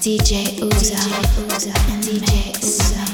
DJ 0.00 0.62
Uzo, 0.62 0.94
DJ 0.94 1.18
Uzo 1.46 1.70
and 1.92 2.02
DJ 2.04 2.52
Uzo. 2.62 3.09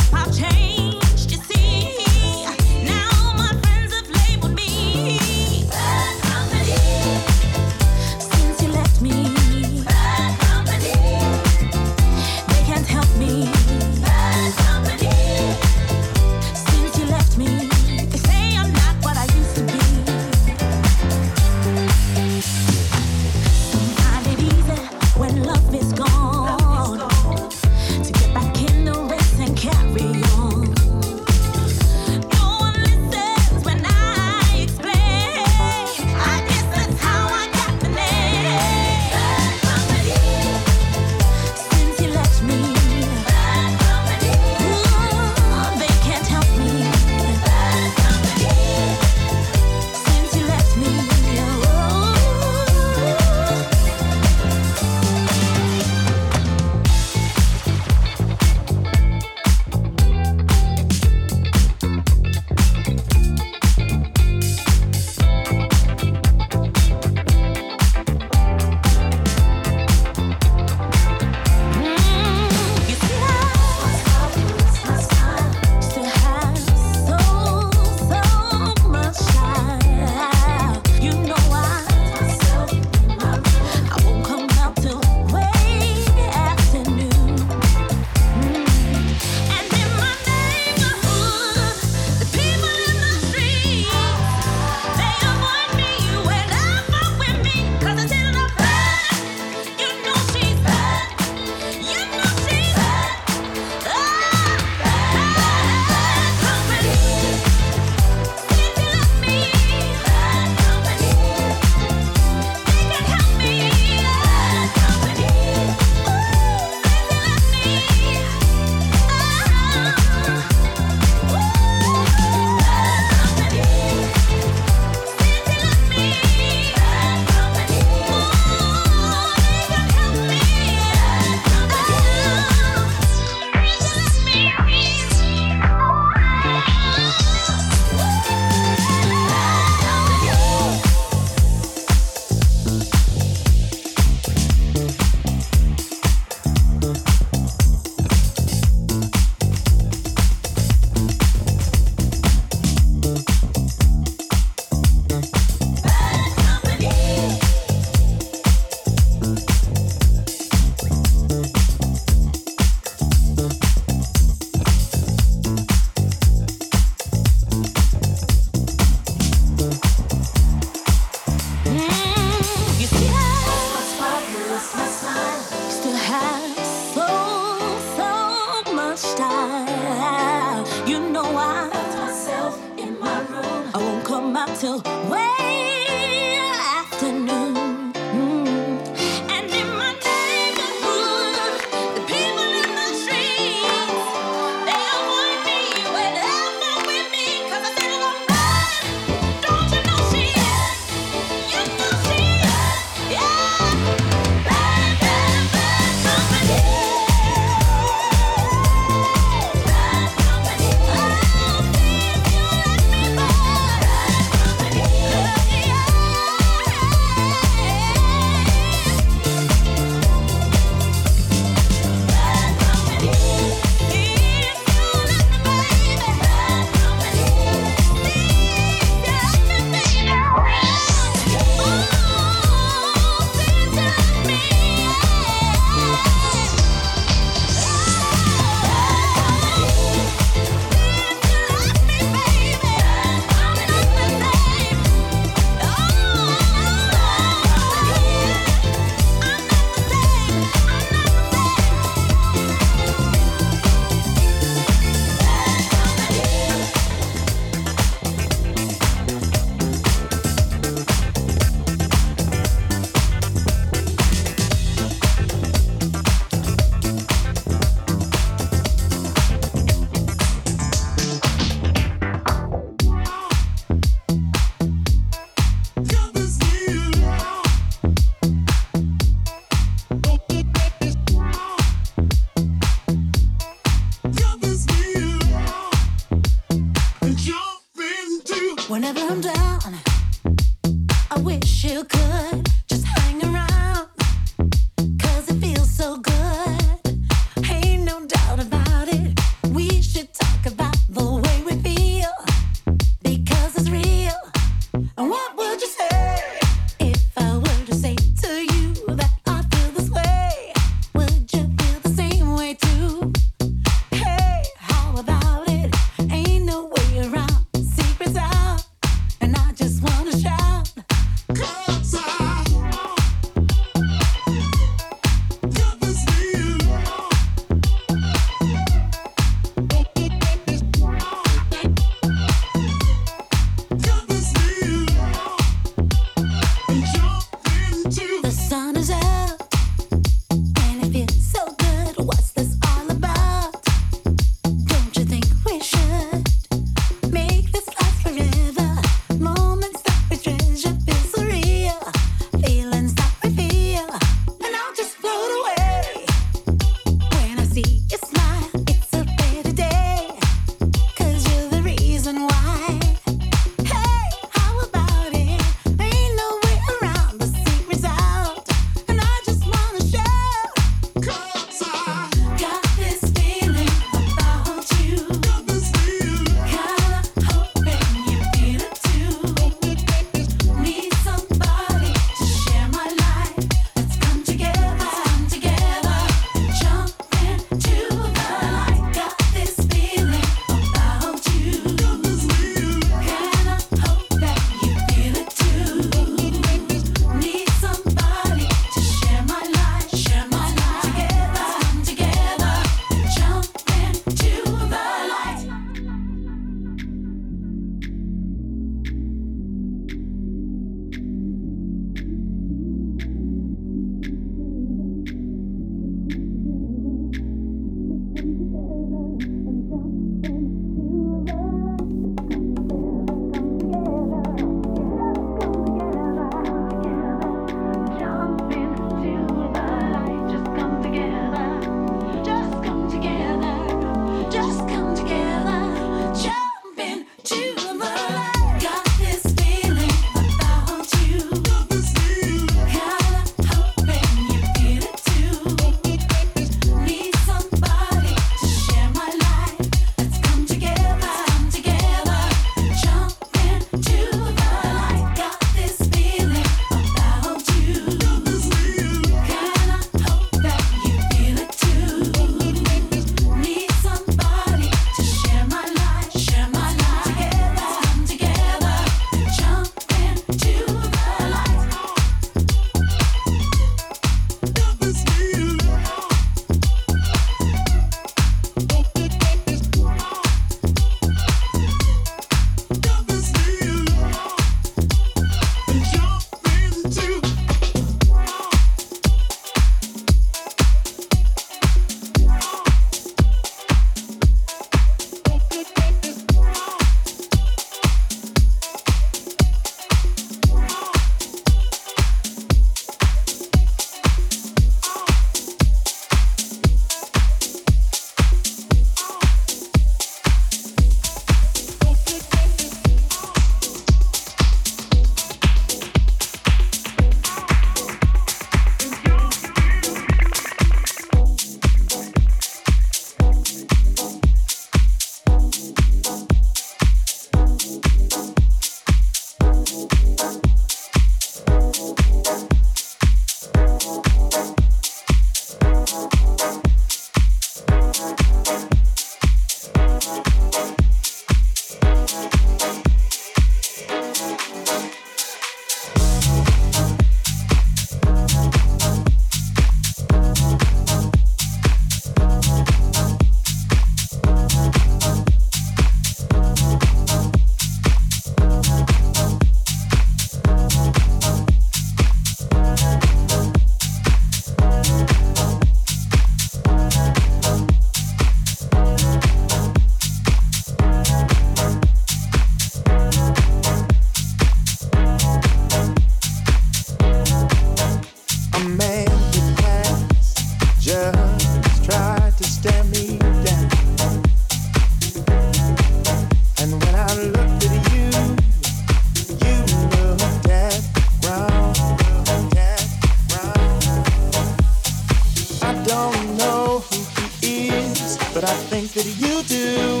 don't 595.84 596.36
know 596.36 596.82
who 596.90 597.00
he 597.40 597.68
is, 597.68 598.18
but 598.32 598.44
I 598.44 598.54
think 598.70 598.92
that 598.92 599.06
you 599.18 599.42
do. 599.44 600.00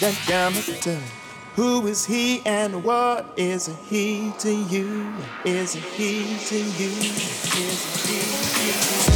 That 0.00 0.16
Yamato. 0.28 0.98
Who 1.56 1.86
is 1.86 2.04
he 2.04 2.42
and 2.44 2.82
what 2.82 3.32
is 3.36 3.70
he 3.88 4.32
to 4.40 4.52
you? 4.52 5.12
Is 5.44 5.74
he 5.74 6.36
to 6.48 6.56
you? 6.56 6.90
Is 7.54 8.06
he 8.06 9.06
to 9.06 9.10
you? 9.10 9.13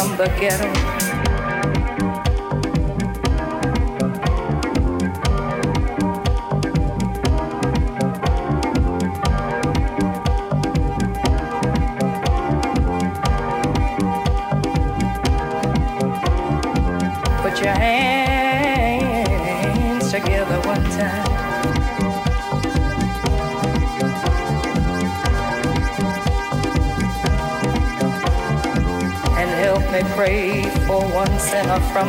From 0.00 0.16
the 0.16 0.24
ghetto. 0.40 0.89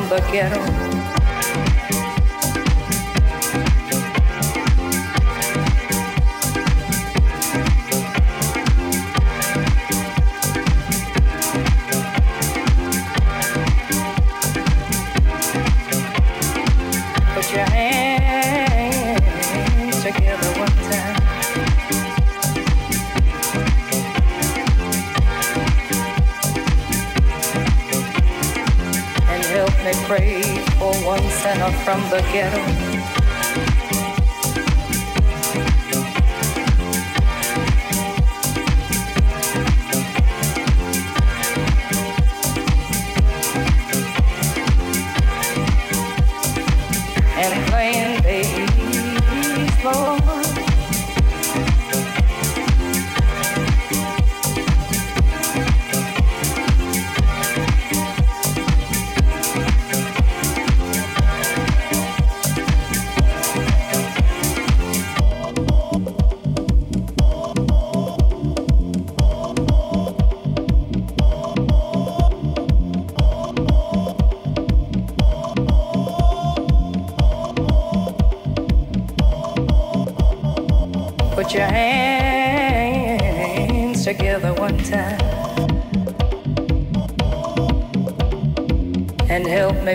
From 0.02 0.10
the 0.10 0.32
ghetto. 0.32 0.81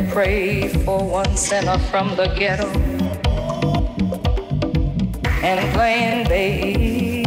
Pray 0.03 0.68
for 0.68 1.03
one 1.03 1.36
sinner 1.36 1.78
from 1.90 2.14
the 2.16 2.26
ghetto 2.38 2.68
and 5.42 5.74
playing 5.74 6.28
bass. 6.28 7.26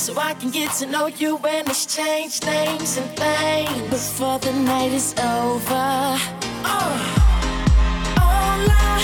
So 0.00 0.18
I 0.18 0.34
can 0.34 0.50
get 0.50 0.72
to 0.78 0.86
know 0.86 1.06
you 1.08 1.38
and 1.46 1.68
exchange 1.68 2.42
names 2.42 2.96
and 2.96 3.10
things 3.16 3.90
before 3.90 4.38
the 4.38 4.52
night 4.52 4.92
is 4.92 5.14
over. 5.18 6.16
Uh, 6.64 6.96
all 8.26 8.62
I 8.70 8.96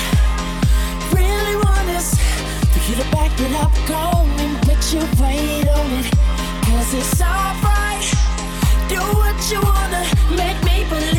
really 1.13 1.57
want 1.65 1.89
is 1.99 2.15
for 2.73 2.81
you 2.89 2.97
to 2.97 3.11
back 3.11 3.33
it 3.39 3.53
up, 3.63 3.75
go 3.87 4.05
and 4.43 4.57
put 4.63 4.81
your 4.93 5.07
weight 5.21 5.69
on 5.69 5.91
it. 6.01 6.07
Cause 6.67 6.95
it's 6.95 7.21
alright, 7.21 8.07
do 8.89 9.01
what 9.21 9.39
you 9.51 9.61
wanna, 9.61 10.03
make 10.35 10.59
me 10.65 10.85
believe 10.89 11.16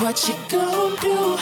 what 0.00 0.28
you 0.28 0.34
gon' 0.48 0.96
do? 1.00 1.36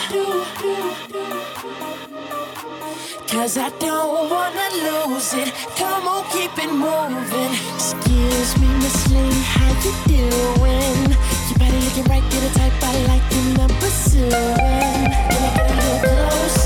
Cause 3.28 3.56
I 3.56 3.70
don't 3.78 4.30
wanna 4.30 4.68
lose 4.84 5.34
it. 5.34 5.52
Come 5.76 6.08
on, 6.08 6.24
keep 6.32 6.50
it 6.58 6.72
moving. 6.72 7.54
Excuse 7.74 8.58
me, 8.58 8.68
Miss 8.82 9.08
Lady, 9.12 9.42
how 9.54 9.70
you 9.84 9.92
doing? 10.08 11.16
You 11.48 11.54
better 11.58 11.80
looking 11.86 12.04
right, 12.04 12.24
get 12.30 12.42
a 12.42 12.58
type 12.58 12.82
I 12.82 13.06
like 13.06 13.32
and 13.32 13.58
I'm 13.60 13.72
pursuing. 13.78 14.30
Can 14.30 15.42
I 15.42 15.50
get 15.56 15.70
a 15.70 15.76
little 15.76 16.28
closer 16.28 16.59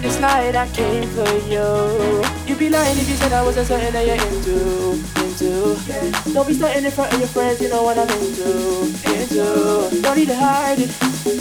This 0.00 0.20
night 0.20 0.54
I 0.54 0.68
came 0.68 1.08
for 1.10 1.28
you. 1.48 2.22
You'd 2.46 2.58
be 2.58 2.68
lying 2.70 2.98
if 2.98 3.08
you 3.08 3.16
said 3.16 3.32
I 3.32 3.42
wasn't 3.42 3.66
something 3.66 3.92
that 3.92 4.06
you're 4.06 4.16
into. 4.16 4.92
Into. 5.22 6.32
Don't 6.32 6.46
be 6.46 6.54
starting 6.54 6.84
in 6.84 6.90
front 6.90 7.12
of 7.12 7.18
your 7.18 7.28
friends, 7.28 7.60
you 7.60 7.68
know 7.68 7.82
what 7.82 7.98
I'm 7.98 8.08
into. 8.08 8.84
Into. 9.04 10.02
Don't 10.02 10.16
need 10.16 10.28
to 10.28 10.36
hide 10.36 10.78
it. 10.78 10.90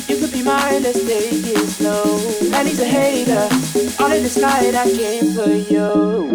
You 0.09 0.17
could 0.17 0.31
be 0.31 0.43
mine, 0.43 0.83
let's 0.83 1.05
take 1.05 1.45
it 1.45 1.67
slow. 1.67 2.19
Man, 2.49 2.65
he's 2.65 2.79
a 2.79 2.85
hater. 2.85 3.47
All 3.99 4.11
of 4.11 4.21
this 4.23 4.37
night 4.37 4.75
I 4.75 4.85
came 4.91 5.33
for 5.33 5.49
you. 5.49 6.26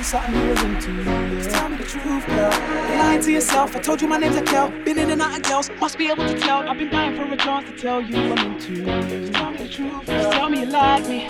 Something 0.00 0.34
you 0.34 0.48
was 0.48 0.62
into. 0.62 1.04
Just 1.34 1.50
tell 1.50 1.68
me 1.68 1.76
the 1.76 1.84
truth, 1.84 2.26
girl. 2.26 2.50
Lying 2.50 3.20
to 3.22 3.32
yourself. 3.32 3.76
I 3.76 3.80
told 3.80 4.00
you 4.00 4.08
my 4.08 4.16
name's 4.16 4.36
Akel. 4.36 4.84
Been 4.84 4.98
in 4.98 5.10
and 5.10 5.20
out 5.20 5.36
of 5.36 5.42
girls. 5.42 5.70
Must 5.80 5.98
be 5.98 6.08
able 6.08 6.26
to 6.26 6.38
tell. 6.38 6.68
I've 6.68 6.78
been 6.78 6.90
dying 6.90 7.16
for 7.16 7.24
a 7.32 7.36
chance 7.36 7.68
to 7.68 7.76
tell 7.76 8.00
you 8.00 8.16
I'm 8.16 8.52
into. 8.52 8.84
Just 8.84 9.32
tell 9.32 9.50
me 9.50 9.56
the 9.58 9.68
truth. 9.68 10.06
Just 10.06 10.32
tell 10.32 10.48
me 10.48 10.60
you 10.60 10.66
like 10.66 11.06
me. 11.08 11.28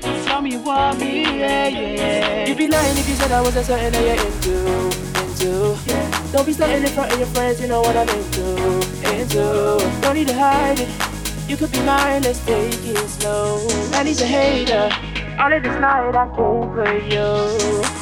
Just 0.00 0.26
tell 0.26 0.42
me 0.42 0.52
you 0.52 0.60
want 0.60 0.98
me, 0.98 1.22
yeah, 1.22 1.68
yeah. 1.68 2.46
You'd 2.46 2.58
be 2.58 2.66
lying 2.66 2.98
if 2.98 3.08
you 3.08 3.14
said 3.14 3.30
I 3.30 3.40
wasn't 3.40 3.66
something 3.66 3.92
that 3.92 4.02
you're 4.02 4.26
into, 4.26 4.82
into. 5.22 5.78
Yeah. 5.86 6.32
Don't 6.32 6.44
be 6.44 6.52
starting 6.52 6.82
in 6.82 6.88
front 6.88 7.12
of 7.12 7.18
your 7.18 7.28
friends, 7.28 7.60
you 7.60 7.68
know 7.68 7.80
what 7.82 7.96
I'm 7.96 8.08
into, 8.08 8.80
into. 9.14 10.00
Don't 10.00 10.14
need 10.14 10.26
to 10.28 10.34
hide 10.34 10.80
it. 10.80 10.88
You 11.48 11.56
could 11.56 11.70
be 11.70 11.80
mine, 11.82 12.22
let's 12.22 12.44
take 12.44 12.74
it 12.84 13.08
slow. 13.08 13.64
And 13.94 14.08
he's 14.08 14.20
a 14.22 14.26
hater. 14.26 14.90
All 15.38 15.52
of 15.52 15.62
this 15.62 15.80
night 15.80 16.14
I 16.14 16.26
came 16.28 16.72
for 16.74 16.92
you. 17.10 17.26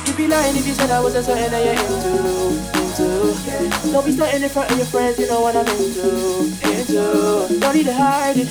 You'd 0.07 0.17
be 0.17 0.27
lying 0.27 0.57
if 0.57 0.67
you 0.67 0.75
said 0.75 0.91
I 0.91 1.01
wasn't 1.01 1.25
something 1.25 1.51
that 1.51 1.65
you're 1.65 1.75
into. 1.75 2.71
Into. 2.81 3.93
Don't 3.93 4.05
be 4.05 4.13
starting 4.13 4.43
in 4.43 4.49
front 4.49 4.71
of 4.71 4.77
your 4.77 4.87
friends, 4.87 5.19
you 5.19 5.27
know 5.27 5.41
what 5.41 5.57
I'm 5.57 5.67
into. 5.67 6.51
Into. 6.67 7.61
Don't 7.61 7.75
need 7.75 7.87
to 7.87 7.95
hide 7.95 8.37
it. 8.37 8.49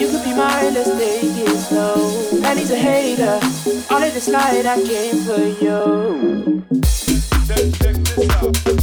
You 0.00 0.08
could 0.10 0.24
be 0.24 0.34
mine, 0.34 0.74
let's 0.74 0.90
take 0.90 1.22
it 1.24 1.58
slow. 1.68 2.40
And 2.44 2.58
he's 2.58 2.70
a 2.70 2.76
hater. 2.76 3.40
All 3.90 4.02
of 4.02 4.14
this 4.14 4.28
night 4.28 4.66
I 4.66 4.82
came 4.82 5.18
for 5.24 5.42
you. 5.62 6.64
Check, 7.46 7.72
check 7.74 7.96
this 7.96 8.30
out. 8.30 8.81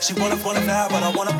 She 0.00 0.14
wanna 0.14 0.36
it 0.56 0.64
now, 0.64 0.88
but 0.88 1.02
I 1.02 1.10
wanna 1.10 1.39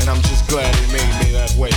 And 0.00 0.08
I'm 0.08 0.22
just 0.22 0.48
glad 0.48 0.74
he 0.74 0.86
made 0.92 1.24
me 1.24 1.32
that 1.32 1.54
way. 1.56 1.70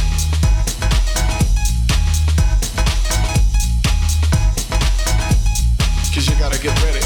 Cause 6.13 6.29
you 6.29 6.35
gotta 6.39 6.59
get 6.61 6.73
ready. 6.83 7.01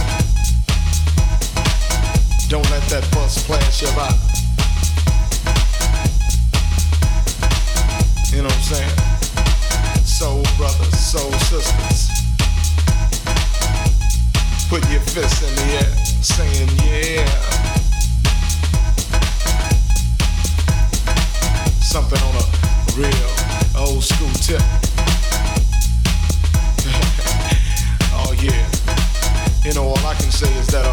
Don't 2.49 2.69
let 2.69 2.83
that 2.89 3.07
bus 3.11 3.45
flash 3.45 3.81
you 3.81 3.87
by. 3.95 4.13
You 8.31 8.43
know 8.43 8.49
what 8.49 8.53
I'm 8.53 8.61
saying? 8.61 10.05
Soul 10.05 10.43
brothers, 10.57 10.99
soul 10.99 11.31
sisters. 11.49 12.09
Put 14.69 14.87
your 14.91 15.01
fists 15.01 15.41
in 15.41 15.55
the 15.55 15.73
air, 15.81 15.95
saying 16.21 16.69
yeah. 16.85 17.46
Something 21.97 22.21
on 22.21 22.35
a 22.35 22.45
real 22.95 23.29
old 23.75 24.03
school 24.03 24.29
tip. 24.33 24.61
oh 28.13 28.33
yeah. 28.39 28.69
You 29.65 29.73
know 29.73 29.87
all 29.87 29.97
I 30.05 30.13
can 30.13 30.29
say 30.29 30.53
is 30.59 30.67
that 30.67 30.85
uh, 30.85 30.91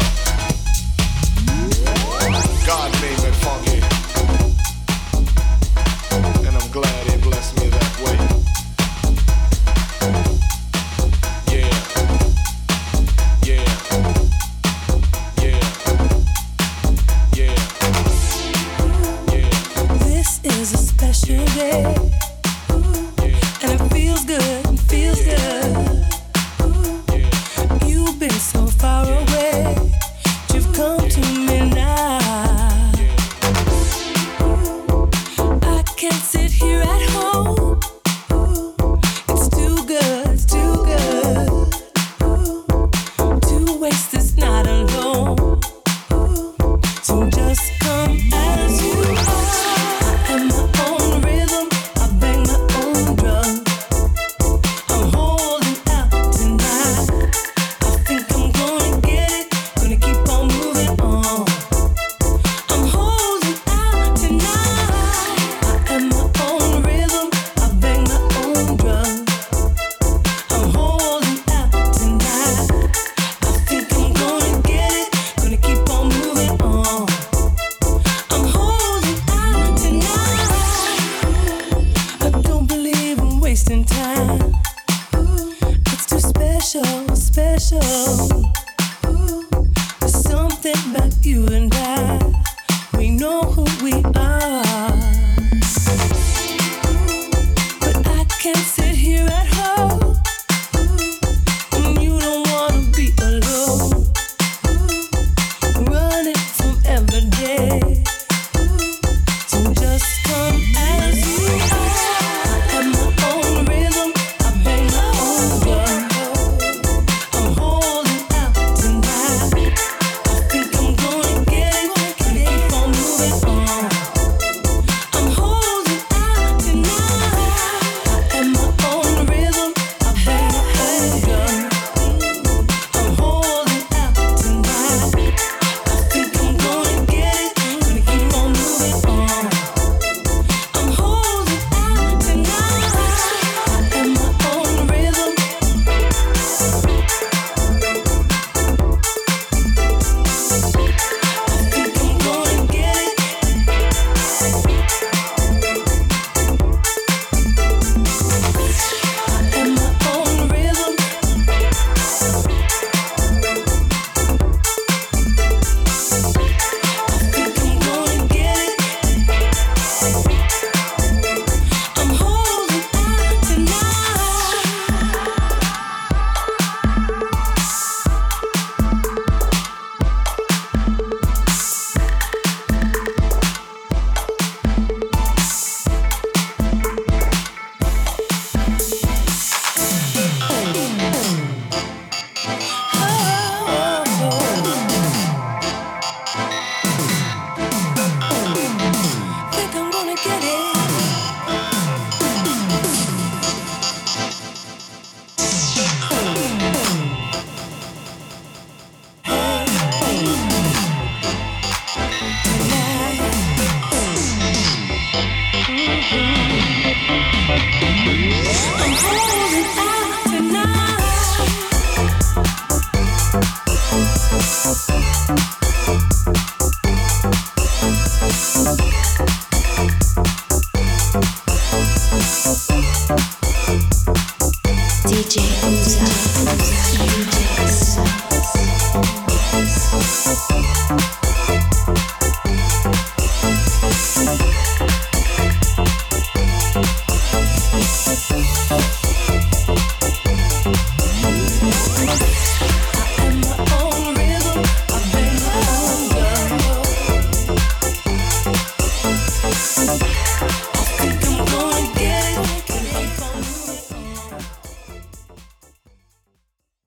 God 2.65 2.91
made 3.03 3.19
me 3.23 3.31
funky. 3.37 3.94